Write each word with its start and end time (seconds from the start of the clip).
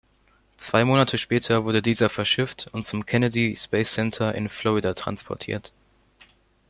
Zwei 0.57 0.83
Monate 0.83 1.19
später 1.19 1.63
wurde 1.63 1.83
dieser 1.83 2.09
verschifft 2.09 2.67
und 2.71 2.87
zum 2.87 3.05
Kennedy 3.05 3.55
Space 3.55 3.93
Center 3.93 4.33
in 4.33 4.49
Florida 4.49 4.95
transportiert. 4.95 5.73